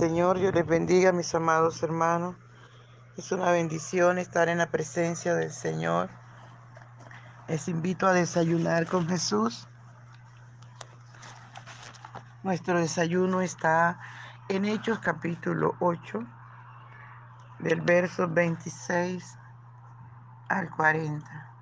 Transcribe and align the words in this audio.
Señor, 0.00 0.38
yo 0.38 0.50
les 0.50 0.66
bendiga, 0.66 1.12
mis 1.12 1.34
amados 1.34 1.82
hermanos. 1.82 2.34
Es 3.18 3.32
una 3.32 3.50
bendición 3.50 4.16
estar 4.16 4.48
en 4.48 4.56
la 4.56 4.70
presencia 4.70 5.34
del 5.34 5.52
Señor. 5.52 6.08
Les 7.48 7.68
invito 7.68 8.06
a 8.06 8.14
desayunar 8.14 8.86
con 8.86 9.06
Jesús. 9.06 9.68
Nuestro 12.42 12.80
desayuno 12.80 13.42
está 13.42 14.00
en 14.48 14.64
Hechos 14.64 15.00
capítulo 15.00 15.76
8, 15.80 16.26
del 17.58 17.82
verso 17.82 18.26
26 18.26 19.36
al 20.48 20.70
40. 20.70 21.52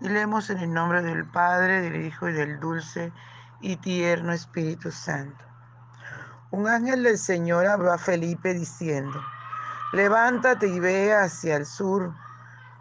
Y 0.00 0.10
leemos 0.10 0.48
en 0.50 0.58
el 0.58 0.72
nombre 0.72 1.02
del 1.02 1.26
Padre, 1.26 1.80
del 1.80 2.06
Hijo 2.06 2.28
y 2.28 2.34
del 2.34 2.60
dulce 2.60 3.12
y 3.60 3.74
tierno 3.78 4.32
Espíritu 4.32 4.92
Santo. 4.92 5.49
Un 6.52 6.66
ángel 6.66 7.04
del 7.04 7.16
Señor 7.16 7.68
habló 7.68 7.92
a 7.92 7.98
Felipe 7.98 8.52
diciendo, 8.54 9.22
levántate 9.92 10.66
y 10.66 10.80
ve 10.80 11.14
hacia 11.14 11.54
el 11.56 11.64
sur 11.64 12.12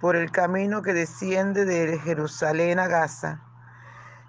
por 0.01 0.15
el 0.15 0.31
camino 0.31 0.81
que 0.81 0.93
desciende 0.93 1.65
de 1.65 1.99
Jerusalén 1.99 2.79
a 2.79 2.87
Gaza, 2.87 3.39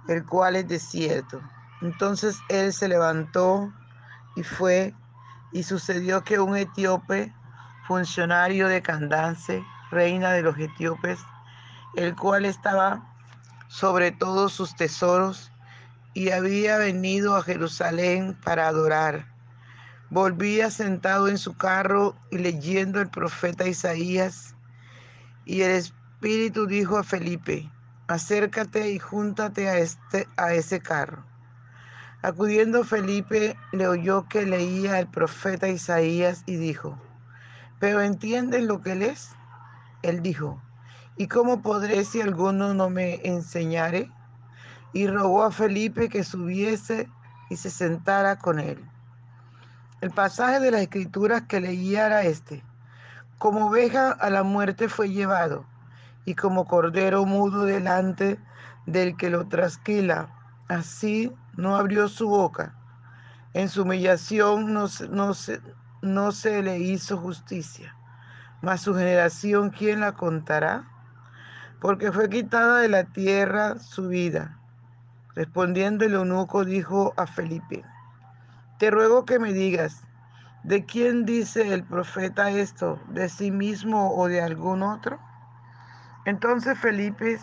el 0.09 0.27
cual 0.27 0.57
es 0.57 0.69
desierto. 0.69 1.41
Entonces 1.81 2.39
él 2.51 2.71
se 2.75 2.89
levantó 2.89 3.73
y 4.37 4.43
fue, 4.43 4.95
y 5.53 5.63
sucedió 5.63 6.23
que 6.23 6.39
un 6.39 6.55
etíope, 6.55 7.35
funcionario 7.87 8.69
de 8.69 8.83
Candace, 8.83 9.65
reina 9.91 10.33
de 10.33 10.43
los 10.43 10.59
etíopes, 10.59 11.19
el 11.97 12.15
cual 12.15 12.45
estaba 12.45 13.03
sobre 13.69 14.13
todos 14.13 14.53
sus 14.53 14.77
tesoros, 14.77 15.51
y 16.13 16.31
había 16.31 16.77
venido 16.77 17.37
a 17.37 17.43
Jerusalén 17.43 18.39
para 18.45 18.69
adorar. 18.69 19.30
Volvía 20.11 20.71
sentado 20.71 21.29
en 21.29 21.39
su 21.39 21.57
carro 21.57 22.17
y 22.31 22.39
leyendo 22.39 23.01
el 23.01 23.09
profeta 23.09 23.67
Isaías, 23.67 24.55
y 25.45 25.63
el 25.63 25.73
Espíritu 25.73 26.67
dijo 26.67 26.99
a 26.99 27.05
Felipe, 27.05 27.71
acércate 28.09 28.91
y 28.91 28.99
júntate 28.99 29.69
a, 29.69 29.79
este, 29.79 30.29
a 30.37 30.53
ese 30.53 30.81
carro. 30.81 31.25
Acudiendo 32.23 32.85
Felipe, 32.85 33.57
le 33.73 33.89
oyó 33.89 34.29
que 34.29 34.45
leía 34.45 34.99
el 34.99 35.07
profeta 35.07 35.69
Isaías 35.69 36.43
y 36.47 36.57
dijo, 36.57 37.01
¿pero 37.79 38.03
entiendes 38.03 38.65
lo 38.65 38.83
que 38.83 38.95
lees? 38.95 39.31
Él 40.03 40.23
dijo, 40.23 40.61
¿y 41.17 41.29
cómo 41.29 41.63
podré 41.63 42.05
si 42.05 42.21
alguno 42.21 42.75
no 42.75 42.91
me 42.91 43.21
enseñare? 43.27 44.11
y 44.93 45.07
rogó 45.07 45.45
a 45.45 45.51
Felipe 45.51 46.09
que 46.09 46.25
subiese 46.25 47.09
y 47.49 47.57
se 47.57 47.71
sentara 47.71 48.39
con 48.39 48.59
él. 48.59 48.90
El 50.01 50.11
pasaje 50.11 50.61
de 50.61 50.71
las 50.71 50.83
escrituras 50.83 51.43
que 51.43 51.61
leía 51.61 52.07
era 52.07 52.23
este. 52.23 52.63
Como 53.39 53.67
oveja 53.67 54.13
a 54.13 54.31
la 54.31 54.43
muerte 54.43 54.89
fue 54.89 55.11
llevado, 55.11 55.65
y 56.25 56.35
como 56.35 56.67
cordero 56.67 57.25
mudo 57.27 57.65
delante 57.65 58.39
del 58.87 59.17
que 59.17 59.31
lo 59.31 59.47
trasquila, 59.49 60.29
así 60.69 61.33
no 61.57 61.77
abrió 61.77 62.09
su 62.09 62.29
boca. 62.29 62.75
En 63.55 63.69
su 63.69 63.83
humillación 63.83 64.73
no, 64.73 64.87
no, 65.11 65.35
se, 65.35 65.61
no 66.03 66.33
se 66.33 66.63
le 66.63 66.79
hizo 66.79 67.19
justicia. 67.19 67.95
Mas 68.63 68.83
su 68.83 68.95
generación, 68.95 69.71
¿quién 69.71 70.01
la 70.01 70.13
contará? 70.13 70.85
Porque 71.81 72.13
fue 72.13 72.29
quitada 72.29 72.79
de 72.79 72.89
la 72.89 73.05
tierra 73.05 73.79
su 73.79 74.09
vida 74.09 74.61
Respondiendo 75.35 76.05
el 76.05 76.15
eunuco 76.15 76.65
dijo 76.65 77.15
a 77.17 77.27
Felipe, 77.27 77.85
te 78.81 78.91
ruego 78.91 79.27
que 79.27 79.39
me 79.39 79.53
digas, 79.53 80.05
¿de 80.65 80.87
quién 80.87 81.27
dice 81.27 81.75
el 81.75 81.85
profeta 81.85 82.51
esto? 82.51 82.99
¿De 83.11 83.29
sí 83.29 83.51
mismo 83.51 84.15
o 84.15 84.27
de 84.27 84.41
algún 84.41 84.83
otro? 84.83 85.21
Entonces 86.25 86.79
Felipe, 86.79 87.39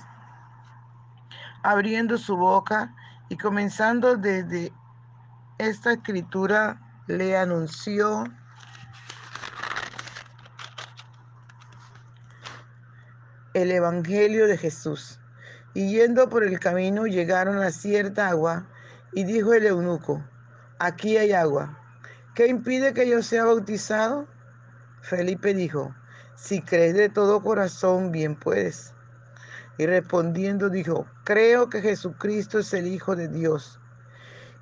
abriendo 1.61 2.17
su 2.17 2.35
boca 2.35 2.91
y 3.29 3.37
comenzando 3.37 4.17
desde 4.17 4.73
esta 5.59 5.91
escritura, 5.91 6.81
le 7.05 7.37
anunció 7.37 8.23
el 13.53 13.69
Evangelio 13.69 14.47
de 14.47 14.57
Jesús. 14.57 15.19
Y 15.75 15.91
yendo 15.91 16.29
por 16.29 16.43
el 16.43 16.59
camino 16.59 17.05
llegaron 17.05 17.59
a 17.59 17.69
cierta 17.69 18.29
agua 18.29 18.65
y 19.13 19.23
dijo 19.23 19.53
el 19.53 19.67
eunuco, 19.67 20.23
aquí 20.79 21.17
hay 21.17 21.31
agua. 21.33 21.77
¿Qué 22.35 22.47
impide 22.47 22.93
que 22.93 23.09
yo 23.09 23.23
sea 23.23 23.45
bautizado? 23.45 24.27
Felipe 25.01 25.53
dijo, 25.53 25.95
si 26.35 26.61
crees 26.61 26.93
de 26.93 27.09
todo 27.09 27.41
corazón, 27.41 28.11
bien 28.11 28.35
puedes. 28.35 28.93
Y 29.77 29.85
respondiendo 29.85 30.69
dijo, 30.69 31.07
creo 31.23 31.69
que 31.69 31.81
Jesucristo 31.81 32.59
es 32.59 32.73
el 32.73 32.87
Hijo 32.87 33.15
de 33.15 33.27
Dios. 33.27 33.79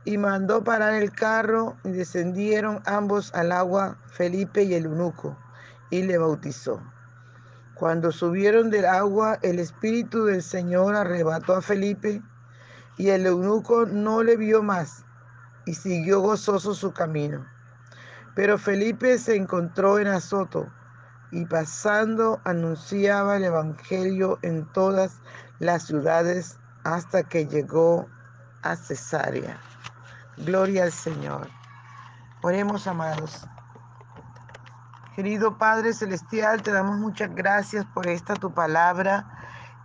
Y 0.06 0.18
mandó 0.18 0.64
parar 0.64 0.94
el 0.94 1.12
carro 1.12 1.78
y 1.84 1.92
descendieron 1.92 2.82
ambos 2.86 3.34
al 3.34 3.52
agua, 3.52 3.98
Felipe 4.08 4.64
y 4.64 4.76
el 4.76 4.86
eunuco, 4.86 5.38
y 5.90 6.04
le 6.04 6.18
bautizó. 6.18 6.82
Cuando 7.74 8.12
subieron 8.12 8.70
del 8.70 8.86
agua, 8.86 9.40
el 9.42 9.60
Espíritu 9.60 10.26
del 10.26 10.44
Señor 10.44 10.96
arrebató 10.96 11.56
a 11.56 11.62
Felipe 11.62 12.22
y 12.98 13.10
el 13.10 13.26
eunuco 13.26 13.86
no 13.86 14.24
le 14.24 14.38
vio 14.38 14.64
más 14.64 15.05
y 15.66 15.74
siguió 15.74 16.22
gozoso 16.22 16.74
su 16.74 16.92
camino. 16.94 17.46
Pero 18.36 18.58
Felipe 18.58 19.18
se 19.18 19.36
encontró 19.36 19.98
en 20.00 20.08
Azoto 20.08 20.68
y 21.32 21.46
pasando 21.46 22.42
anunciaba 22.44 23.38
el 23.38 23.46
Evangelio 23.46 24.40
en 24.42 24.66
todas 24.74 25.22
las 25.60 25.84
ciudades 25.84 26.60
hasta 26.84 27.24
que 27.24 27.48
llegó 27.48 28.08
a 28.62 28.76
Cesarea. 28.76 29.60
Gloria 30.38 30.84
al 30.84 30.92
Señor. 30.92 31.48
Oremos, 32.42 32.88
amados. 32.88 33.48
Querido 35.16 35.58
Padre 35.58 35.94
Celestial, 35.94 36.62
te 36.62 36.72
damos 36.72 36.98
muchas 36.98 37.34
gracias 37.34 37.86
por 37.94 38.06
esta 38.06 38.34
tu 38.34 38.54
palabra, 38.54 39.26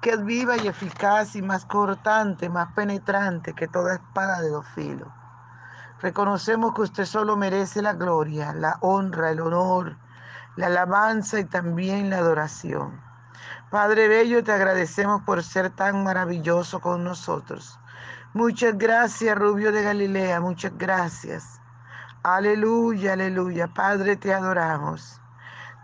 que 0.03 0.11
es 0.11 0.25
viva 0.25 0.57
y 0.57 0.67
eficaz 0.67 1.37
y 1.37 1.43
más 1.43 1.65
cortante, 1.67 2.49
más 2.49 2.73
penetrante 2.73 3.55
que 3.55 3.69
toda 3.69 3.95
espada 3.95 4.41
de 4.41 4.49
dos 4.49 4.67
filos. 4.75 5.09
Reconocemos 6.03 6.75
que 6.75 6.83
usted 6.83 7.05
solo 7.05 7.37
merece 7.37 7.83
la 7.83 7.93
gloria, 7.93 8.55
la 8.55 8.79
honra, 8.81 9.31
el 9.31 9.41
honor, 9.41 9.97
la 10.57 10.67
alabanza 10.67 11.39
y 11.39 11.45
también 11.45 12.09
la 12.09 12.19
adoración. 12.19 13.01
Padre 13.71 14.09
Bello, 14.09 14.43
te 14.43 14.53
agradecemos 14.53 15.23
por 15.23 15.43
ser 15.43 15.71
tan 15.71 16.03
maravilloso 16.03 16.81
con 16.81 17.05
nosotros. 17.05 17.79
Muchas 18.33 18.79
gracias, 18.79 19.37
Rubio 19.37 19.73
de 19.73 19.83
Galilea, 19.83 20.41
muchas 20.41 20.73
gracias. 20.79 21.61
Aleluya, 22.23 23.13
aleluya. 23.13 23.69
Padre, 23.69 24.17
te 24.17 24.33
adoramos. 24.33 25.21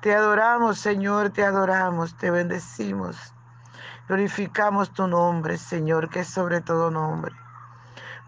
Te 0.01 0.15
adoramos, 0.15 0.79
Señor, 0.79 1.31
te 1.31 1.45
adoramos, 1.45 2.17
te 2.17 2.31
bendecimos. 2.31 3.35
Glorificamos 4.09 4.93
tu 4.93 5.07
nombre, 5.09 5.59
Señor, 5.59 6.09
que 6.09 6.21
es 6.21 6.29
sobre 6.29 6.61
todo 6.61 6.91
nombre. 6.91 7.35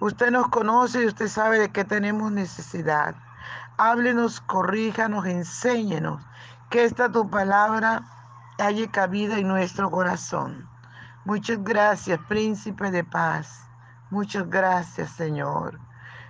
Usted 0.01 0.31
nos 0.31 0.49
conoce 0.49 1.03
y 1.03 1.07
usted 1.07 1.27
sabe 1.27 1.59
de 1.59 1.71
qué 1.71 1.85
tenemos 1.85 2.31
necesidad. 2.31 3.17
Háblenos, 3.79 4.41
corríjanos, 4.41 5.27
enséñenos 5.27 6.23
que 6.71 6.85
esta 6.85 7.11
tu 7.11 7.29
palabra 7.29 8.03
haya 8.59 8.89
cabida 8.93 9.39
en 9.39 9.49
nuestro 9.49 9.91
corazón. 9.91 10.69
Muchas 11.25 11.63
gracias, 11.65 12.21
príncipe 12.29 12.93
de 12.93 13.03
paz. 13.03 13.69
Muchas 14.11 14.49
gracias, 14.49 15.11
Señor. 15.11 15.81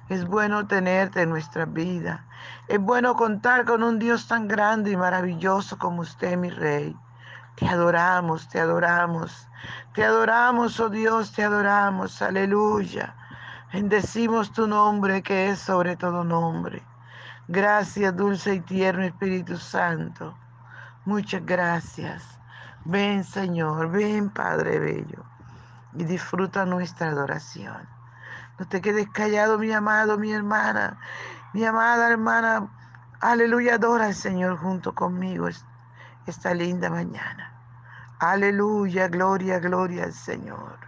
Es 0.09 0.27
bueno 0.27 0.67
tenerte 0.67 1.23
en 1.23 1.29
nuestra 1.29 1.67
vida. 1.67 2.25
Es 2.69 2.81
bueno 2.81 3.17
contar 3.17 3.67
con 3.67 3.83
un 3.83 3.99
Dios 3.99 4.27
tan 4.29 4.49
grande 4.49 4.93
y 4.93 4.97
maravilloso 4.97 5.77
como 5.79 6.01
usted, 6.01 6.39
mi 6.39 6.49
Rey. 6.49 6.97
Te 7.57 7.69
adoramos, 7.69 8.49
te 8.49 8.61
adoramos. 8.61 9.47
Te 9.93 10.05
adoramos, 10.05 10.81
oh 10.81 10.89
Dios, 10.89 11.33
te 11.33 11.45
adoramos. 11.45 12.23
Aleluya. 12.23 13.15
Bendecimos 13.71 14.51
tu 14.51 14.67
nombre 14.67 15.23
que 15.23 15.51
es 15.51 15.59
sobre 15.59 15.95
todo 15.95 16.25
nombre. 16.25 16.83
Gracias, 17.49 18.17
dulce 18.17 18.55
y 18.55 18.61
tierno 18.61 19.05
Espíritu 19.05 19.59
Santo. 19.59 20.35
Muchas 21.05 21.45
gracias. 21.45 22.39
Ven, 22.87 23.25
Señor, 23.25 23.91
ven, 23.91 24.31
Padre 24.31 24.79
Bello, 24.79 25.23
y 25.93 26.05
disfruta 26.05 26.65
nuestra 26.65 27.09
adoración. 27.11 27.87
No 28.59 28.67
te 28.67 28.81
quedes 28.81 29.07
callado, 29.11 29.59
mi 29.59 29.71
amado, 29.71 30.17
mi 30.17 30.33
hermana, 30.33 30.99
mi 31.53 31.63
amada 31.67 32.09
hermana. 32.09 32.71
Aleluya, 33.21 33.75
adora 33.75 34.07
al 34.07 34.15
Señor 34.15 34.57
junto 34.57 34.95
conmigo 34.95 35.47
esta 36.27 36.55
linda 36.55 36.89
mañana. 36.89 37.53
Aleluya, 38.19 39.09
gloria, 39.09 39.59
gloria 39.59 40.05
al 40.05 40.15
Señor. 40.15 40.88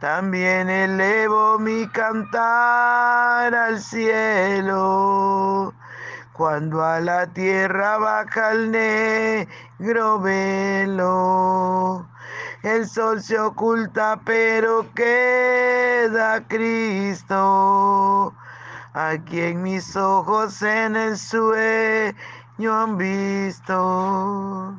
También 0.00 0.70
elevo 0.70 1.58
mi 1.58 1.88
cantar 1.88 3.52
al 3.52 3.80
cielo, 3.80 5.74
cuando 6.32 6.84
a 6.84 7.00
la 7.00 7.26
tierra 7.26 7.98
baja 7.98 8.52
el 8.52 8.70
negro 8.70 10.20
velo. 10.20 12.06
El 12.62 12.88
sol 12.88 13.20
se 13.20 13.40
oculta, 13.40 14.20
pero 14.24 14.86
queda 14.94 16.46
Cristo, 16.46 18.32
a 18.94 19.16
quien 19.26 19.62
mis 19.62 19.96
ojos 19.96 20.62
en 20.62 20.94
el 20.94 21.18
sueño 21.18 22.14
han 22.72 22.96
visto. 22.98 24.78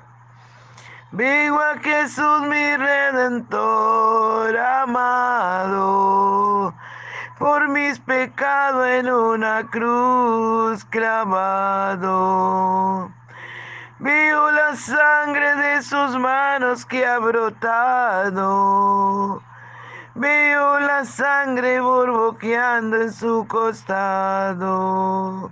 Vivo 1.13 1.59
a 1.59 1.77
Jesús 1.77 2.43
mi 2.43 2.77
redentor 2.77 4.57
amado, 4.57 5.83
por 7.37 7.67
mis 7.67 7.99
pecados 7.99 8.87
en 8.87 9.11
una 9.11 9.69
cruz 9.69 10.85
clavado. 10.85 12.07
Vivo 13.99 14.51
la 14.51 14.73
sangre 14.77 15.53
de 15.57 15.81
sus 15.81 16.17
manos 16.17 16.85
que 16.85 17.05
ha 17.05 17.19
brotado. 17.19 18.63
Veo 20.15 20.79
la 20.79 21.03
sangre 21.03 21.81
borboqueando 21.81 23.01
en 23.01 23.11
su 23.11 23.45
costado 23.49 25.51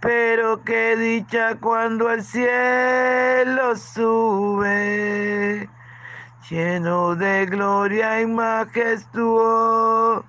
Pero 0.00 0.64
qué 0.64 0.96
dicha 0.96 1.56
cuando 1.60 2.08
al 2.08 2.24
cielo 2.24 3.76
sube, 3.76 5.68
lleno 6.48 7.14
de 7.14 7.44
gloria 7.44 8.22
y 8.22 8.26
majestuosa 8.26 10.24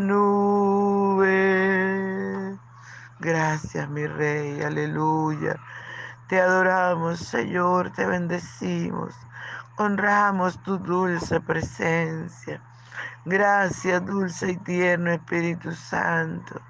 nube. 0.00 1.34
Gracias, 3.18 3.88
mi 3.90 4.06
Rey, 4.06 4.62
aleluya. 4.62 5.56
Te 6.28 6.40
adoramos, 6.40 7.18
Señor, 7.18 7.90
te 7.90 8.06
bendecimos. 8.06 9.16
Honramos 9.78 10.62
tu 10.62 10.78
dulce 10.78 11.40
presencia. 11.40 12.62
Gracias, 13.24 14.06
dulce 14.06 14.52
y 14.52 14.56
tierno 14.58 15.10
Espíritu 15.10 15.72
Santo. 15.72 16.60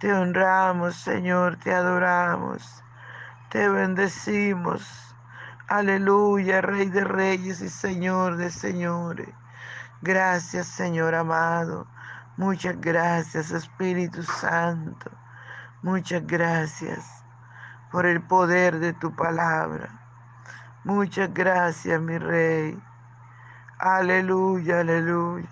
Te 0.00 0.12
honramos, 0.12 0.96
Señor, 0.96 1.56
te 1.56 1.72
adoramos, 1.72 2.82
te 3.50 3.68
bendecimos. 3.68 5.14
Aleluya, 5.68 6.60
Rey 6.60 6.90
de 6.90 7.04
Reyes 7.04 7.60
y 7.60 7.68
Señor 7.68 8.36
de 8.36 8.50
Señores. 8.50 9.28
Gracias, 10.02 10.66
Señor 10.66 11.14
amado. 11.14 11.86
Muchas 12.36 12.78
gracias, 12.80 13.52
Espíritu 13.52 14.22
Santo. 14.24 15.10
Muchas 15.82 16.26
gracias 16.26 17.24
por 17.92 18.04
el 18.04 18.20
poder 18.20 18.80
de 18.80 18.92
tu 18.94 19.14
palabra. 19.14 19.88
Muchas 20.82 21.32
gracias, 21.32 22.00
mi 22.00 22.18
Rey. 22.18 22.78
Aleluya, 23.78 24.80
aleluya. 24.80 25.48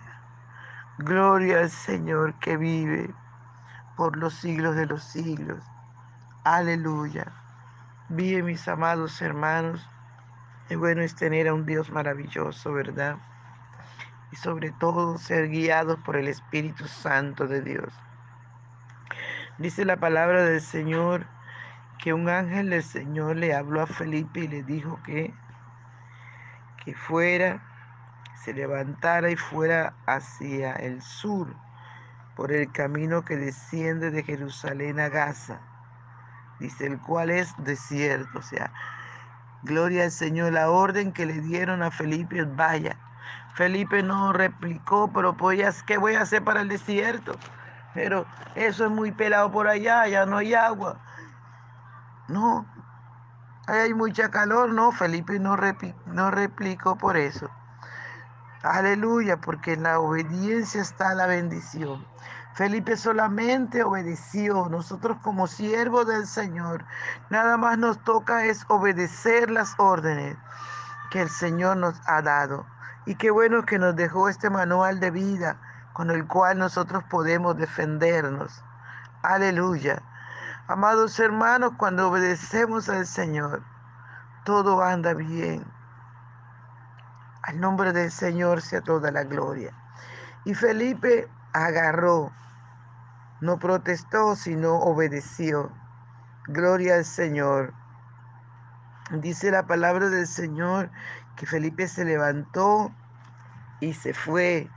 Gloria 0.98 1.60
al 1.60 1.70
Señor 1.70 2.34
que 2.40 2.56
vive 2.56 3.14
por 3.96 4.16
los 4.16 4.34
siglos 4.34 4.76
de 4.76 4.86
los 4.86 5.02
siglos. 5.02 5.62
Aleluya. 6.44 7.32
Bien, 8.08 8.44
mis 8.44 8.66
amados 8.68 9.20
hermanos, 9.22 9.88
es 10.68 10.76
bueno 10.76 11.02
es 11.02 11.14
tener 11.14 11.48
a 11.48 11.54
un 11.54 11.66
Dios 11.66 11.90
maravilloso, 11.90 12.72
¿verdad? 12.72 13.16
Y 14.30 14.36
sobre 14.36 14.70
todo 14.72 15.18
ser 15.18 15.48
guiados 15.48 15.98
por 16.00 16.16
el 16.16 16.28
Espíritu 16.28 16.86
Santo 16.86 17.46
de 17.46 17.60
Dios. 17.60 17.92
Dice 19.58 19.84
la 19.84 19.96
palabra 19.98 20.44
del 20.44 20.60
Señor 20.60 21.26
que 21.98 22.12
un 22.12 22.28
ángel 22.28 22.70
del 22.70 22.82
Señor 22.82 23.36
le 23.36 23.54
habló 23.54 23.82
a 23.82 23.86
Felipe 23.86 24.40
y 24.40 24.48
le 24.48 24.62
dijo 24.62 24.98
que, 25.04 25.32
que 26.84 26.94
fuera, 26.94 27.62
se 28.42 28.52
levantara 28.52 29.30
y 29.30 29.36
fuera 29.36 29.94
hacia 30.06 30.72
el 30.72 31.00
sur 31.00 31.54
por 32.36 32.52
el 32.52 32.70
camino 32.72 33.24
que 33.24 33.36
desciende 33.36 34.10
de 34.10 34.22
Jerusalén 34.22 35.00
a 35.00 35.08
Gaza, 35.08 35.60
dice 36.60 36.86
el 36.86 36.98
cual 37.00 37.30
es 37.30 37.52
desierto, 37.58 38.38
o 38.38 38.42
sea, 38.42 38.72
gloria 39.62 40.04
al 40.04 40.10
Señor, 40.10 40.52
la 40.52 40.70
orden 40.70 41.12
que 41.12 41.26
le 41.26 41.40
dieron 41.40 41.82
a 41.82 41.90
Felipe 41.90 42.44
vaya. 42.44 42.96
Felipe 43.54 44.02
no 44.02 44.32
replicó, 44.32 45.12
pero 45.12 45.36
pues, 45.36 45.82
¿qué 45.82 45.98
voy 45.98 46.14
a 46.14 46.22
hacer 46.22 46.42
para 46.42 46.62
el 46.62 46.68
desierto? 46.68 47.36
Pero 47.94 48.26
eso 48.54 48.86
es 48.86 48.90
muy 48.90 49.12
pelado 49.12 49.50
por 49.52 49.68
allá, 49.68 50.06
ya 50.06 50.24
no 50.24 50.38
hay 50.38 50.54
agua. 50.54 50.98
No, 52.28 52.66
hay 53.66 53.92
mucha 53.92 54.30
calor, 54.30 54.72
no, 54.72 54.90
Felipe 54.90 55.38
no, 55.38 55.56
no 56.06 56.30
replicó 56.30 56.96
por 56.96 57.16
eso. 57.16 57.50
Aleluya, 58.62 59.38
porque 59.38 59.74
en 59.74 59.82
la 59.82 59.98
obediencia 59.98 60.80
está 60.80 61.14
la 61.14 61.26
bendición. 61.26 62.06
Felipe 62.54 62.96
solamente 62.96 63.82
obedeció. 63.82 64.68
Nosotros 64.68 65.16
como 65.22 65.46
siervos 65.46 66.06
del 66.06 66.26
Señor, 66.26 66.84
nada 67.30 67.56
más 67.56 67.78
nos 67.78 68.02
toca 68.04 68.44
es 68.44 68.64
obedecer 68.68 69.50
las 69.50 69.74
órdenes 69.78 70.36
que 71.10 71.22
el 71.22 71.30
Señor 71.30 71.78
nos 71.78 72.00
ha 72.06 72.20
dado. 72.20 72.66
Y 73.06 73.14
qué 73.14 73.30
bueno 73.30 73.64
que 73.64 73.78
nos 73.78 73.96
dejó 73.96 74.28
este 74.28 74.50
manual 74.50 75.00
de 75.00 75.10
vida 75.10 75.56
con 75.92 76.10
el 76.10 76.26
cual 76.26 76.58
nosotros 76.58 77.02
podemos 77.04 77.56
defendernos. 77.56 78.62
Aleluya. 79.22 80.02
Amados 80.68 81.18
hermanos, 81.18 81.72
cuando 81.76 82.08
obedecemos 82.08 82.88
al 82.88 83.06
Señor, 83.06 83.62
todo 84.44 84.82
anda 84.82 85.14
bien. 85.14 85.64
Al 87.42 87.60
nombre 87.60 87.92
del 87.92 88.10
Señor 88.10 88.62
sea 88.62 88.80
toda 88.80 89.10
la 89.10 89.24
gloria. 89.24 89.74
Y 90.44 90.54
Felipe 90.54 91.28
agarró, 91.52 92.32
no 93.40 93.58
protestó, 93.58 94.36
sino 94.36 94.76
obedeció. 94.76 95.72
Gloria 96.46 96.96
al 96.96 97.04
Señor. 97.04 97.74
Dice 99.10 99.50
la 99.50 99.66
palabra 99.66 100.08
del 100.08 100.26
Señor 100.26 100.90
que 101.36 101.46
Felipe 101.46 101.88
se 101.88 102.04
levantó 102.04 102.92
y 103.80 103.94
se 103.94 104.14
fue. 104.14 104.70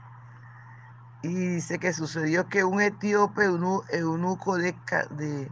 Y 1.22 1.34
dice 1.34 1.78
que 1.78 1.92
sucedió 1.92 2.48
que 2.48 2.64
un 2.64 2.80
etíope 2.80 3.44
eunuco 3.44 4.56
de, 4.58 4.76
de, 5.10 5.50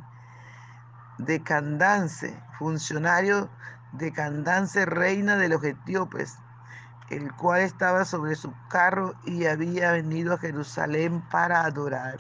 de 1.19 1.43
Candance, 1.43 2.39
funcionario 2.59 3.49
de 3.93 4.13
Candance, 4.13 4.85
reina 4.87 5.37
de 5.37 5.49
los 5.49 5.65
etíopes, 5.65 6.37
el 7.17 7.33
cual 7.35 7.61
estaba 7.61 8.05
sobre 8.05 8.35
su 8.35 8.53
carro 8.69 9.15
y 9.25 9.47
había 9.47 9.93
venido 9.93 10.35
a 10.35 10.39
Jerusalén 10.39 11.23
para 11.31 11.65
adorar. 11.65 12.19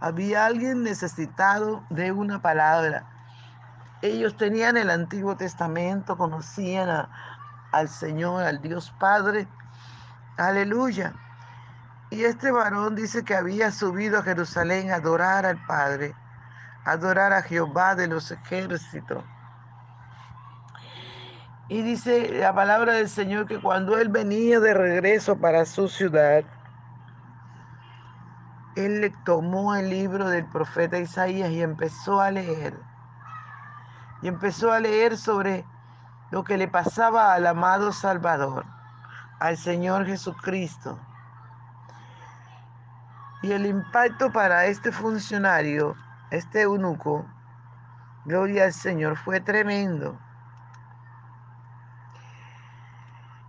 Había 0.00 0.46
alguien 0.46 0.82
necesitado 0.82 1.84
de 1.90 2.12
una 2.12 2.40
palabra. 2.40 3.04
Ellos 4.02 4.36
tenían 4.36 4.76
el 4.76 4.90
Antiguo 4.90 5.36
Testamento, 5.36 6.16
conocían 6.16 7.08
al 7.72 7.88
Señor, 7.88 8.44
al 8.44 8.60
Dios 8.60 8.94
Padre. 8.98 9.48
Aleluya. 10.36 11.14
Y 12.10 12.24
este 12.24 12.50
varón 12.50 12.94
dice 12.94 13.24
que 13.24 13.34
había 13.34 13.70
subido 13.70 14.20
a 14.20 14.22
Jerusalén 14.22 14.90
a 14.90 14.96
adorar 14.96 15.44
al 15.44 15.62
Padre, 15.66 16.14
a 16.84 16.92
adorar 16.92 17.32
a 17.32 17.42
Jehová 17.42 17.94
de 17.94 18.06
los 18.06 18.30
ejércitos. 18.30 19.24
Y 21.70 21.82
dice 21.82 22.30
la 22.32 22.54
palabra 22.54 22.94
del 22.94 23.10
Señor 23.10 23.46
que 23.46 23.60
cuando 23.60 23.98
él 23.98 24.08
venía 24.08 24.58
de 24.58 24.72
regreso 24.72 25.38
para 25.38 25.66
su 25.66 25.86
ciudad, 25.86 26.42
él 28.74 29.02
le 29.02 29.10
tomó 29.26 29.74
el 29.74 29.90
libro 29.90 30.30
del 30.30 30.46
profeta 30.46 30.98
Isaías 30.98 31.50
y 31.50 31.62
empezó 31.62 32.22
a 32.22 32.30
leer. 32.30 32.74
Y 34.22 34.28
empezó 34.28 34.72
a 34.72 34.80
leer 34.80 35.18
sobre 35.18 35.66
lo 36.30 36.42
que 36.42 36.56
le 36.56 36.68
pasaba 36.68 37.34
al 37.34 37.46
amado 37.46 37.92
Salvador, 37.92 38.64
al 39.38 39.58
Señor 39.58 40.06
Jesucristo. 40.06 40.98
Y 43.42 43.52
el 43.52 43.66
impacto 43.66 44.32
para 44.32 44.64
este 44.66 44.90
funcionario, 44.90 45.94
este 46.30 46.62
eunuco, 46.62 47.26
gloria 48.24 48.64
al 48.64 48.72
Señor, 48.72 49.16
fue 49.16 49.40
tremendo. 49.40 50.18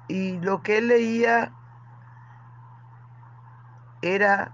Y 0.09 0.37
lo 0.39 0.61
que 0.63 0.79
él 0.79 0.89
leía 0.89 1.53
era 4.01 4.51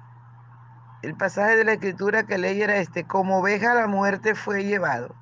el 1.01 1.15
pasaje 1.15 1.55
de 1.55 1.63
la 1.63 1.73
escritura 1.73 2.25
que 2.25 2.37
leía 2.37 2.65
era 2.65 2.77
este, 2.77 3.05
como 3.05 3.39
oveja 3.39 3.73
la 3.73 3.87
muerte 3.87 4.35
fue 4.35 4.63
llevado, 4.63 5.15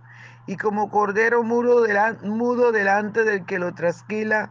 y 0.48 0.58
como 0.58 0.90
cordero 0.90 1.44
mudo, 1.44 1.86
mudo 2.24 2.72
delante 2.72 3.24
del 3.24 3.46
que 3.46 3.60
lo 3.60 3.74
trasquila, 3.74 4.50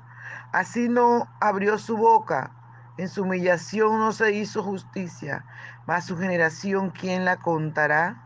así 0.53 0.89
no 0.89 1.27
abrió 1.41 1.79
su 1.79 1.97
boca, 1.97 2.53
en 2.99 3.09
su 3.09 3.23
humillación 3.23 3.99
no 3.99 4.12
se 4.12 4.33
hizo 4.33 4.62
justicia, 4.62 5.45
mas 5.87 6.05
su 6.05 6.17
generación, 6.17 6.91
¿quién 6.91 7.25
la 7.25 7.39
contará? 7.39 8.23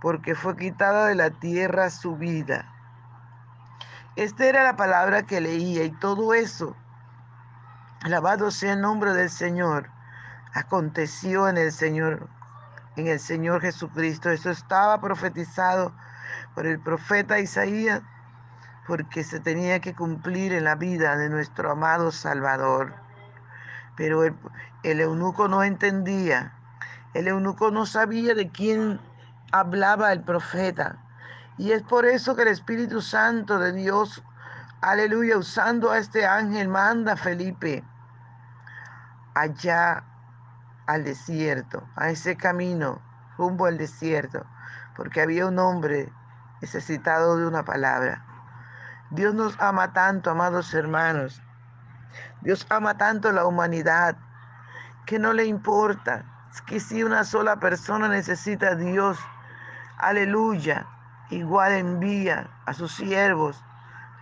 Porque 0.00 0.34
fue 0.34 0.56
quitada 0.56 1.06
de 1.06 1.16
la 1.16 1.30
tierra 1.30 1.90
su 1.90 2.16
vida. 2.16 2.72
Esta 4.18 4.46
era 4.46 4.64
la 4.64 4.76
palabra 4.76 5.22
que 5.22 5.40
leía 5.40 5.84
y 5.84 5.92
todo 5.92 6.34
eso, 6.34 6.74
alabado 8.02 8.50
sea 8.50 8.72
el 8.72 8.80
nombre 8.80 9.12
del 9.12 9.30
Señor, 9.30 9.90
aconteció 10.54 11.48
en 11.48 11.56
el 11.56 11.70
Señor, 11.70 12.28
en 12.96 13.06
el 13.06 13.20
Señor 13.20 13.60
Jesucristo. 13.60 14.28
Eso 14.30 14.50
estaba 14.50 15.00
profetizado 15.00 15.94
por 16.56 16.66
el 16.66 16.80
profeta 16.80 17.38
Isaías, 17.38 18.02
porque 18.88 19.22
se 19.22 19.38
tenía 19.38 19.78
que 19.78 19.94
cumplir 19.94 20.52
en 20.52 20.64
la 20.64 20.74
vida 20.74 21.16
de 21.16 21.30
nuestro 21.30 21.70
amado 21.70 22.10
Salvador. 22.10 22.96
Pero 23.96 24.24
el, 24.24 24.34
el 24.82 25.00
eunuco 25.00 25.46
no 25.46 25.62
entendía, 25.62 26.54
el 27.14 27.28
eunuco 27.28 27.70
no 27.70 27.86
sabía 27.86 28.34
de 28.34 28.50
quién 28.50 28.98
hablaba 29.52 30.12
el 30.12 30.24
profeta. 30.24 31.04
Y 31.58 31.72
es 31.72 31.82
por 31.82 32.06
eso 32.06 32.36
que 32.36 32.42
el 32.42 32.48
Espíritu 32.48 33.02
Santo 33.02 33.58
de 33.58 33.72
Dios, 33.72 34.22
aleluya, 34.80 35.36
usando 35.36 35.90
a 35.90 35.98
este 35.98 36.24
ángel, 36.24 36.68
manda 36.68 37.14
a 37.14 37.16
Felipe 37.16 37.84
allá 39.34 40.04
al 40.86 41.04
desierto, 41.04 41.86
a 41.96 42.10
ese 42.10 42.36
camino 42.36 43.02
rumbo 43.36 43.66
al 43.66 43.76
desierto, 43.76 44.46
porque 44.96 45.20
había 45.20 45.46
un 45.46 45.58
hombre 45.58 46.12
necesitado 46.60 47.36
de 47.36 47.46
una 47.46 47.64
palabra. 47.64 48.24
Dios 49.10 49.34
nos 49.34 49.58
ama 49.60 49.92
tanto, 49.92 50.30
amados 50.30 50.72
hermanos. 50.74 51.42
Dios 52.42 52.66
ama 52.70 52.96
tanto 52.96 53.32
la 53.32 53.46
humanidad 53.46 54.16
que 55.06 55.18
no 55.18 55.32
le 55.32 55.44
importa 55.44 56.24
que 56.66 56.80
si 56.80 57.02
una 57.02 57.24
sola 57.24 57.58
persona 57.58 58.08
necesita 58.08 58.68
a 58.68 58.74
Dios, 58.74 59.18
aleluya, 59.98 60.86
igual 61.30 61.72
envía 61.72 62.50
a 62.66 62.74
sus 62.74 62.94
siervos 62.94 63.62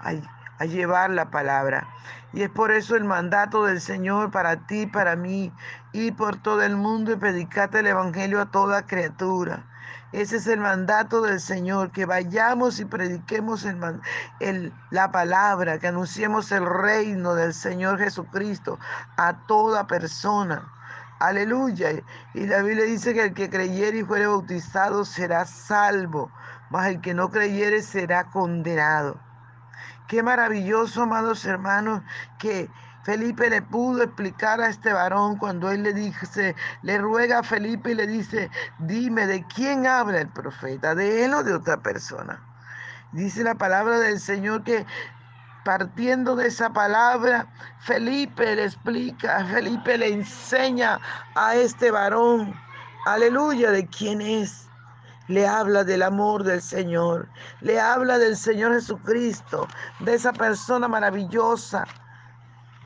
a, 0.01 0.65
llevar 0.65 1.11
la 1.11 1.31
palabra. 1.31 1.87
Y 2.33 2.43
es 2.43 2.51
por 2.51 2.71
eso 2.73 2.97
el 2.97 3.05
mandato 3.05 3.65
del 3.65 3.81
Señor 3.81 4.31
para 4.31 4.67
ti, 4.67 4.87
para 4.87 5.17
mí, 5.17 5.53
y 5.93 6.13
por 6.13 6.37
todo 6.37 6.63
el 6.63 6.77
mundo 6.77 7.13
y 7.13 7.17
predicate 7.17 7.81
el 7.81 7.87
Evangelio 7.87 8.41
a 8.41 8.51
toda 8.51 8.87
criatura. 8.87 9.65
Ese 10.13 10.37
es 10.37 10.47
el 10.47 10.61
mandato 10.61 11.21
del 11.21 11.41
Señor, 11.41 11.91
que 11.91 12.07
vayamos 12.07 12.81
y 12.81 12.85
prediquemos 12.85 13.67
el, 14.41 14.73
la 14.91 15.11
palabra, 15.11 15.79
que 15.79 15.89
anunciemos 15.89 16.53
el 16.53 16.65
reino 16.65 17.35
del 17.35 17.53
Señor 17.53 17.99
Jesucristo 17.99 18.79
a 19.17 19.47
toda 19.47 19.87
persona. 19.87 20.73
Aleluya. 21.19 21.91
Y 22.35 22.47
la 22.47 22.63
Biblia 22.63 22.85
dice 22.85 23.15
que 23.15 23.23
el 23.25 23.35
que 23.35 23.51
creyere 23.51 23.99
y 23.99 24.05
fuere 24.05 24.27
bautizado 24.27 25.05
será 25.05 25.45
salvo 25.45 26.31
mas 26.71 26.89
el 26.89 27.01
que 27.01 27.15
no 27.15 27.31
creyere 27.31 27.83
será 27.83 28.25
condenado. 28.25 29.21
Qué 30.09 30.23
maravilloso, 30.23 31.03
amados 31.03 31.45
hermanos, 31.45 32.03
que 32.39 32.71
Felipe 33.05 33.51
le 33.51 33.63
pudo 33.63 34.03
explicar 34.03 34.61
a 34.61 34.69
este 34.69 34.93
varón 34.93 35.37
cuando 35.37 35.71
él 35.71 35.83
le 35.83 35.93
dice, 35.93 36.55
le 36.83 36.99
ruega 36.99 37.41
a 37.41 37.43
Felipe 37.43 37.93
y 37.93 37.95
le 37.95 38.07
dice, 38.07 38.51
dime 38.79 39.27
de 39.27 39.45
quién 39.47 39.87
habla 39.87 40.21
el 40.21 40.29
profeta, 40.29 40.95
de 40.95 41.25
él 41.25 41.35
o 41.35 41.43
de 41.43 41.55
otra 41.55 41.77
persona. 41.79 42.41
Dice 43.13 43.45
la 43.45 43.55
palabra 43.55 43.99
del 43.99 44.21
Señor 44.21 44.65
que 44.65 44.85
partiendo 45.67 46.37
de 46.37 46.47
esa 46.47 46.73
palabra, 46.73 47.53
Felipe 47.81 48.55
le 48.55 48.67
explica, 48.67 49.45
Felipe 49.47 49.99
le 49.99 50.13
enseña 50.13 51.01
a 51.35 51.57
este 51.57 51.91
varón, 51.91 52.55
aleluya, 53.05 53.73
de 53.73 53.85
quién 53.89 54.21
es. 54.21 54.69
Le 55.27 55.45
habla 55.45 55.83
del 55.83 56.05
amor 56.05 56.45
del 56.45 56.63
Señor, 56.63 57.29
le 57.63 57.81
habla 57.81 58.17
del 58.19 58.37
Señor 58.37 58.75
Jesucristo, 58.75 59.67
de 59.99 60.15
esa 60.15 60.33
persona 60.33 60.87
maravillosa, 60.87 61.85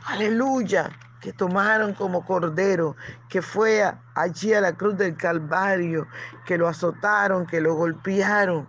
aleluya, 0.07 0.89
que 1.21 1.35
tomaron 1.35 1.93
como 1.93 2.25
cordero, 2.25 2.97
que 3.29 3.43
fue 3.43 3.93
allí 4.15 4.55
a 4.55 4.63
la 4.63 4.73
cruz 4.73 4.97
del 4.97 5.19
Calvario, 5.19 6.09
que 6.47 6.57
lo 6.57 6.67
azotaron, 6.67 7.47
que 7.47 7.61
lo 7.61 7.75
golpearon 7.75 8.67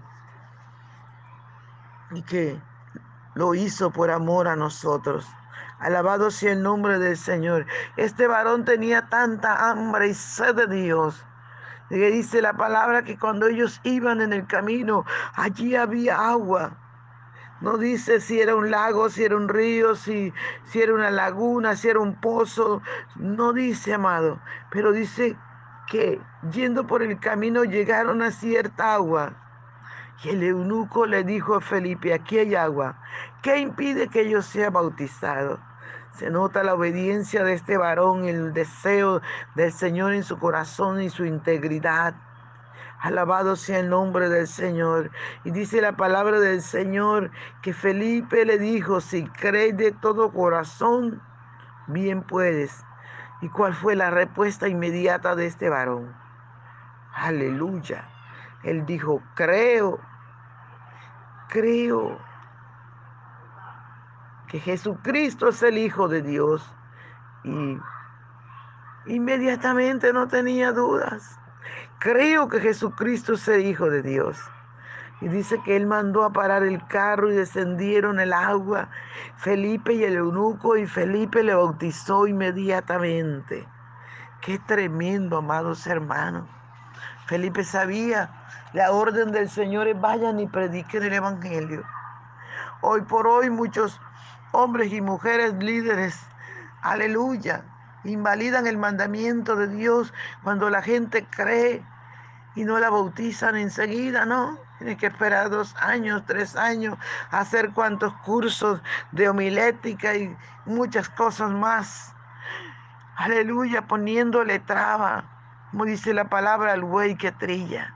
y 2.13 2.21
que 2.23 2.59
lo 3.33 3.55
hizo 3.55 3.91
por 3.91 4.11
amor 4.11 4.47
a 4.47 4.55
nosotros. 4.55 5.27
Alabado 5.79 6.31
sea 6.31 6.53
el 6.53 6.61
nombre 6.61 6.99
del 6.99 7.17
Señor. 7.17 7.65
Este 7.97 8.27
varón 8.27 8.65
tenía 8.65 9.09
tanta 9.09 9.69
hambre 9.69 10.09
y 10.09 10.13
sed 10.13 10.55
de 10.55 10.67
Dios 10.67 11.25
dice 11.91 12.41
la 12.41 12.53
palabra 12.53 13.03
que 13.03 13.17
cuando 13.17 13.47
ellos 13.47 13.79
iban 13.83 14.21
en 14.21 14.33
el 14.33 14.47
camino, 14.47 15.05
allí 15.35 15.75
había 15.75 16.17
agua. 16.17 16.77
No 17.59 17.77
dice 17.77 18.19
si 18.21 18.39
era 18.39 18.55
un 18.55 18.71
lago, 18.71 19.09
si 19.09 19.23
era 19.23 19.35
un 19.35 19.47
río, 19.47 19.95
si, 19.95 20.33
si 20.65 20.81
era 20.81 20.93
una 20.93 21.11
laguna, 21.11 21.75
si 21.75 21.89
era 21.89 21.99
un 21.99 22.15
pozo. 22.15 22.81
No 23.15 23.53
dice, 23.53 23.93
amado. 23.93 24.39
Pero 24.71 24.91
dice 24.91 25.37
que 25.87 26.19
yendo 26.51 26.87
por 26.87 27.03
el 27.03 27.19
camino 27.19 27.63
llegaron 27.63 28.21
a 28.23 28.31
cierta 28.31 28.95
agua. 28.95 29.33
Y 30.23 30.29
el 30.29 30.43
eunuco 30.43 31.05
le 31.05 31.23
dijo 31.23 31.55
a 31.55 31.61
Felipe, 31.61 32.13
aquí 32.13 32.37
hay 32.37 32.53
agua. 32.53 32.95
¿Qué 33.41 33.57
impide 33.57 34.07
que 34.07 34.29
yo 34.29 34.41
sea 34.41 34.69
bautizado? 34.69 35.59
Se 36.13 36.29
nota 36.29 36.63
la 36.63 36.75
obediencia 36.75 37.43
de 37.43 37.53
este 37.53 37.77
varón, 37.77 38.25
el 38.25 38.53
deseo 38.53 39.21
del 39.55 39.71
Señor 39.71 40.13
en 40.13 40.23
su 40.23 40.37
corazón 40.37 41.01
y 41.01 41.09
su 41.09 41.25
integridad. 41.25 42.13
Alabado 42.99 43.55
sea 43.55 43.79
el 43.79 43.89
nombre 43.89 44.29
del 44.29 44.45
Señor. 44.45 45.09
Y 45.43 45.49
dice 45.49 45.81
la 45.81 45.97
palabra 45.97 46.39
del 46.39 46.61
Señor 46.61 47.31
que 47.63 47.73
Felipe 47.73 48.45
le 48.45 48.59
dijo, 48.59 49.01
si 49.01 49.25
crees 49.25 49.75
de 49.75 49.91
todo 49.91 50.31
corazón, 50.31 51.19
bien 51.87 52.21
puedes. 52.21 52.85
¿Y 53.41 53.49
cuál 53.49 53.73
fue 53.73 53.95
la 53.95 54.11
respuesta 54.11 54.67
inmediata 54.67 55.35
de 55.35 55.47
este 55.47 55.69
varón? 55.69 56.15
Aleluya. 57.15 58.07
Él 58.63 58.85
dijo, 58.85 59.23
creo, 59.33 59.99
creo 61.51 62.17
que 64.47 64.59
Jesucristo 64.59 65.49
es 65.49 65.61
el 65.61 65.77
Hijo 65.77 66.07
de 66.07 66.21
Dios. 66.21 66.63
Y 67.43 67.77
inmediatamente 69.05 70.13
no 70.13 70.27
tenía 70.27 70.71
dudas. 70.71 71.37
Creo 71.99 72.47
que 72.47 72.59
Jesucristo 72.61 73.33
es 73.33 73.47
el 73.49 73.65
Hijo 73.65 73.89
de 73.89 74.01
Dios. 74.01 74.39
Y 75.19 75.27
dice 75.27 75.61
que 75.63 75.75
él 75.75 75.85
mandó 75.85 76.23
a 76.23 76.33
parar 76.33 76.63
el 76.63 76.83
carro 76.87 77.31
y 77.31 77.35
descendieron 77.35 78.19
el 78.19 78.33
agua. 78.33 78.89
Felipe 79.35 79.93
y 79.93 80.03
el 80.03 80.15
eunuco 80.15 80.77
y 80.77 80.87
Felipe 80.87 81.43
le 81.43 81.53
bautizó 81.53 82.27
inmediatamente. 82.27 83.67
Qué 84.41 84.57
tremendo, 84.57 85.37
amados 85.37 85.85
hermanos. 85.85 86.47
Felipe 87.27 87.63
sabía 87.63 88.40
la 88.73 88.91
orden 88.91 89.31
del 89.31 89.49
Señor 89.49 89.87
es 89.87 89.99
vayan 89.99 90.39
y 90.39 90.47
prediquen 90.47 91.03
el 91.03 91.13
Evangelio. 91.13 91.83
Hoy 92.81 93.01
por 93.01 93.27
hoy 93.27 93.49
muchos 93.49 93.99
hombres 94.51 94.91
y 94.91 95.01
mujeres 95.01 95.53
líderes, 95.55 96.19
aleluya, 96.81 97.63
invalidan 98.03 98.67
el 98.67 98.77
mandamiento 98.77 99.55
de 99.55 99.67
Dios 99.67 100.13
cuando 100.43 100.69
la 100.69 100.81
gente 100.81 101.25
cree 101.29 101.85
y 102.55 102.63
no 102.63 102.79
la 102.79 102.89
bautizan 102.89 103.55
enseguida, 103.55 104.25
¿no? 104.25 104.57
Tiene 104.77 104.97
que 104.97 105.07
esperar 105.07 105.49
dos 105.49 105.75
años, 105.79 106.23
tres 106.25 106.55
años, 106.55 106.97
hacer 107.29 107.71
cuantos 107.71 108.13
cursos 108.25 108.81
de 109.11 109.29
homilética 109.29 110.15
y 110.15 110.35
muchas 110.65 111.07
cosas 111.09 111.51
más. 111.51 112.13
Aleluya, 113.15 113.83
poniéndole 113.83 114.59
traba, 114.59 115.23
como 115.69 115.85
dice 115.85 116.13
la 116.13 116.25
palabra 116.25 116.73
al 116.73 116.83
buey 116.83 117.15
que 117.15 117.31
trilla. 117.31 117.93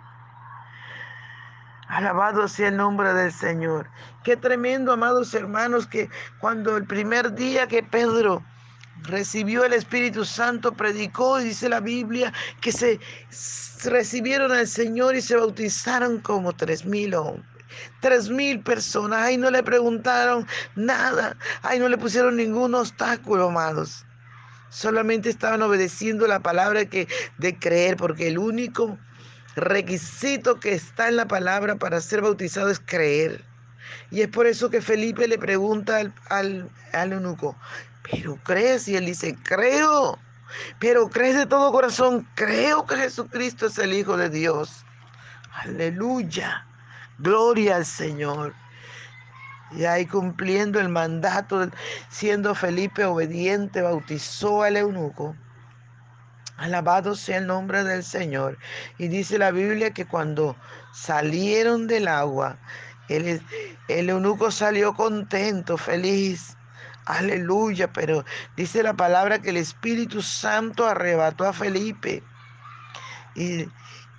Alabado 1.88 2.48
sea 2.48 2.70
el 2.70 2.78
nombre 2.78 3.14
del 3.14 3.32
Señor. 3.32 3.88
Qué 4.24 4.36
tremendo, 4.36 4.92
amados 4.92 5.34
hermanos, 5.34 5.86
que 5.86 6.10
cuando 6.40 6.78
el 6.78 6.86
primer 6.86 7.34
día 7.34 7.68
que 7.68 7.84
Pedro 7.84 8.44
recibió 9.04 9.64
el 9.64 9.74
Espíritu 9.74 10.26
Santo, 10.26 10.74
predicó, 10.74 11.40
y 11.40 11.46
dice 11.46 11.70
la 11.70 11.80
Biblia, 11.80 12.34
que 12.62 12.72
se 12.72 13.00
recibieron 13.84 14.52
al 14.52 14.68
Señor 14.68 15.16
y 15.16 15.22
se 15.22 15.36
bautizaron 15.36 16.20
como 16.20 16.54
tres 16.54 16.86
mil 16.86 17.14
hombres. 17.14 17.46
Tres 18.00 18.30
mil 18.30 18.62
personas, 18.62 19.22
ahí 19.22 19.38
no 19.38 19.52
le 19.52 19.62
preguntaron 19.62 20.48
nada, 20.76 21.36
ahí 21.62 21.78
no 21.78 21.90
le 21.90 21.98
pusieron 21.98 22.38
ningún 22.38 22.74
obstáculo, 22.74 23.50
amados. 23.50 24.06
Solamente 24.70 25.30
estaban 25.30 25.62
obedeciendo 25.62 26.26
la 26.26 26.40
palabra 26.40 26.86
que, 26.86 27.08
de 27.38 27.58
creer, 27.58 27.98
porque 27.98 28.28
el 28.30 28.38
único 28.38 28.98
requisito 29.56 30.60
que 30.60 30.74
está 30.74 31.08
en 31.08 31.16
la 31.16 31.28
palabra 31.28 31.76
para 31.76 32.02
ser 32.02 32.22
bautizado 32.22 32.70
es 32.70 32.80
creer. 32.80 33.44
Y 34.12 34.22
es 34.22 34.28
por 34.28 34.46
eso 34.48 34.70
que 34.70 34.82
Felipe 34.82 35.28
le 35.28 35.38
pregunta 35.38 35.98
al, 36.30 36.70
al, 36.94 37.12
eunuco, 37.14 37.56
pero 38.04 38.38
crees, 38.44 38.88
y 38.88 38.96
él 38.96 39.06
dice, 39.06 39.36
creo, 39.44 40.20
pero 40.80 41.10
crees 41.10 41.36
de 41.36 41.46
todo 41.46 41.72
corazón, 41.72 42.28
creo 42.36 42.86
que 42.86 42.98
Jesucristo 42.98 43.68
es 43.68 43.78
el 43.78 43.94
Hijo 43.94 44.18
de 44.18 44.30
Dios. 44.30 44.86
Aleluya, 45.54 46.66
gloria 47.20 47.78
al 47.78 47.86
Señor. 47.86 48.54
Y 49.72 49.86
ahí 49.86 50.06
cumpliendo 50.06 50.80
el 50.80 50.90
mandato, 50.90 51.70
siendo 52.10 52.54
Felipe 52.54 53.04
obediente, 53.06 53.82
bautizó 53.82 54.64
al 54.64 54.78
eunuco. 54.78 55.36
Alabado 56.58 57.16
sea 57.16 57.38
el 57.38 57.48
nombre 57.48 57.84
del 57.84 58.04
Señor. 58.04 58.58
Y 58.98 59.08
dice 59.08 59.38
la 59.38 59.52
Biblia 59.52 59.92
que 59.92 60.06
cuando 60.06 60.56
salieron 60.94 61.88
del 61.88 62.08
agua, 62.08 62.58
el, 63.10 63.42
eunuco 63.88 64.52
salió 64.52 64.94
contento, 64.94 65.78
feliz. 65.78 66.58
Aleluya, 67.06 67.92
pero 67.94 68.26
dice 68.56 68.82
la 68.82 68.94
palabra 68.94 69.40
que 69.40 69.52
el 69.52 69.58
Espíritu 69.58 70.22
Santo 70.22 70.88
arrebató 70.88 71.46
a 71.46 71.54
Felipe 71.54 72.24
y, 73.36 73.70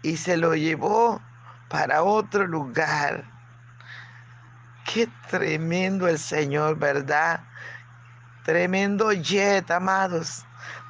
y 0.03 0.16
se 0.16 0.37
lo 0.37 0.55
llevó 0.55 1.20
para 1.68 2.05
otro 2.05 2.46
lugar. 2.46 3.25
Qué 4.85 5.09
tremendo 5.29 6.07
el 6.07 6.18
Señor, 6.18 6.79
¿verdad? 6.79 7.40
Tremendo 8.44 9.11
jet, 9.11 9.68
amados. 9.72 10.45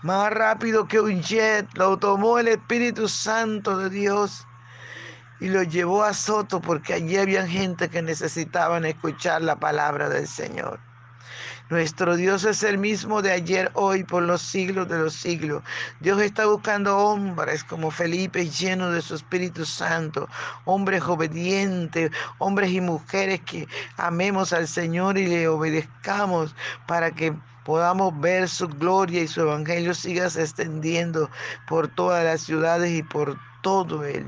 Más 0.07 0.33
rápido 0.33 0.87
que 0.87 1.01
un 1.01 1.21
jet, 1.21 1.67
lo 1.75 1.97
tomó 1.97 2.39
el 2.39 2.47
Espíritu 2.47 3.09
Santo 3.09 3.77
de 3.77 3.91
Dios 3.91 4.47
y 5.41 5.49
lo 5.49 5.65
llevó 5.65 6.05
a 6.05 6.15
Soto 6.15 6.61
porque 6.61 6.95
allí 6.95 7.17
había 7.17 7.45
gente 7.45 7.89
que 7.89 8.03
necesitaban 8.03 8.85
escuchar 8.85 9.43
la 9.43 9.57
palabra 9.57 10.09
del 10.09 10.29
Señor. 10.29 10.79
Nuestro 11.71 12.15
Dios 12.15 12.45
es 12.45 12.63
el 12.63 12.79
mismo 12.79 13.21
de 13.21 13.33
ayer, 13.33 13.73
hoy, 13.75 14.05
por 14.05 14.23
los 14.23 14.43
siglos 14.43 14.89
de 14.89 14.97
los 14.97 15.13
siglos. 15.13 15.65
Dios 15.99 16.23
está 16.23 16.47
buscando 16.47 16.97
hombres 16.97 17.65
como 17.65 17.91
Felipe, 17.91 18.49
llenos 18.49 18.95
de 18.95 19.03
su 19.03 19.17
Espíritu 19.17 19.67
Santo, 19.67 20.29
hombres 20.67 21.03
obedientes, 21.03 22.13
hombres 22.39 22.71
y 22.71 22.81
mujeres 22.81 23.41
que 23.41 23.67
amemos 23.97 24.53
al 24.53 24.69
Señor 24.69 25.19
y 25.19 25.27
le 25.27 25.49
obedezcamos 25.49 26.55
para 26.87 27.11
que 27.11 27.35
podamos 27.67 28.19
ver 28.21 28.49
su 28.49 28.69
gloria 28.69 29.23
y 29.23 29.27
su 29.27 29.41
evangelio 29.41 29.93
siga 29.93 30.27
extendiendo 30.27 31.29
por 31.67 31.89
todas 31.89 32.25
las 32.25 32.43
ciudades 32.43 32.93
y 32.93 33.03
por 33.03 33.37
todo 33.61 34.05
el 34.05 34.25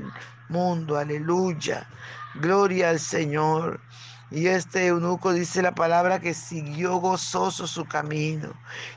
mundo. 0.49 0.97
Aleluya. 0.97 1.87
Gloria 2.35 2.89
al 2.89 2.99
Señor. 2.99 3.79
Y 4.29 4.47
este 4.47 4.87
eunuco 4.87 5.31
dice 5.31 5.61
la 5.61 5.73
palabra 5.73 6.19
que 6.19 6.33
siguió 6.33 6.97
gozoso 6.97 7.65
su 7.65 7.85
camino. 7.85 8.53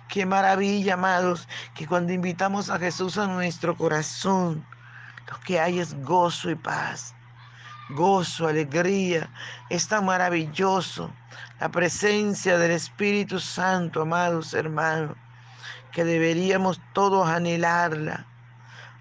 Qué 0.09 0.27
maravilla, 0.27 0.95
amados, 0.95 1.47
que 1.77 1.87
cuando 1.87 2.13
invitamos 2.13 2.69
a 2.69 2.81
Jesús 2.81 3.17
a 3.19 3.29
nuestro 3.29 3.77
corazón, 3.77 4.67
lo 5.31 5.39
que 5.47 5.61
hay 5.61 5.79
es 5.79 5.95
gozo 6.03 6.51
y 6.51 6.57
paz. 6.57 7.15
Gozo, 7.93 8.49
alegría. 8.49 9.29
Es 9.71 9.89
tan 9.89 10.05
maravilloso 10.05 11.11
la 11.61 11.69
presencia 11.71 12.59
del 12.59 12.73
Espíritu 12.73 13.39
Santo, 13.39 14.03
amados 14.03 14.55
hermanos, 14.55 15.17
que 15.93 16.05
deberíamos 16.05 16.81
todos 16.93 17.29
anhelarla. 17.29 18.27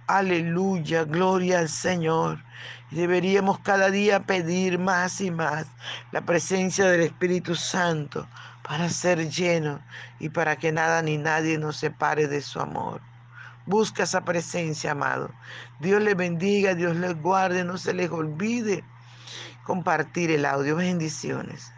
Aleluya, 0.08 1.06
gloria 1.06 1.60
al 1.60 1.69
Señor. 1.69 2.43
Deberíamos 2.91 3.60
cada 3.60 3.89
día 3.89 4.19
pedir 4.19 4.77
más 4.77 5.21
y 5.21 5.32
más 5.32 5.65
la 6.12 6.21
presencia 6.21 6.86
del 6.86 7.01
Espíritu 7.01 7.56
Santo 7.56 8.27
para 8.63 8.89
ser 8.89 9.30
lleno 9.30 9.80
y 10.19 10.30
para 10.30 10.56
que 10.58 10.71
nada 10.71 11.01
ni 11.01 11.17
nadie 11.17 11.58
nos 11.58 11.77
separe 11.77 12.27
de 12.27 12.41
su 12.41 12.60
amor. 12.60 13.01
Busca 13.65 14.04
esa 14.04 14.24
presencia, 14.26 14.91
amado. 14.91 15.30
Dios 15.80 16.02
le 16.02 16.15
bendiga, 16.15 16.76
Dios 16.76 16.95
les 16.95 17.15
guarde, 17.21 17.63
no 17.63 17.78
se 17.78 17.93
les 17.93 18.10
olvide 18.12 18.84
compartir 19.63 20.32
el 20.32 20.45
audio. 20.45 20.76
Bendiciones. 20.76 21.69